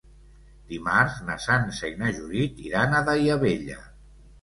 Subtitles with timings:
[0.71, 3.83] Dimarts na Sança i na Judit iran a Daia Vella.